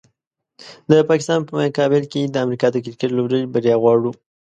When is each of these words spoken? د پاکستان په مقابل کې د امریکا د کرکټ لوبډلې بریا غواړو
د 0.89 0.91
پاکستان 1.09 1.39
په 1.47 1.53
مقابل 1.61 2.03
کې 2.11 2.21
د 2.27 2.35
امریکا 2.45 2.67
د 2.71 2.77
کرکټ 2.85 3.09
لوبډلې 3.13 3.51
بریا 3.53 3.75
غواړو 3.83 4.11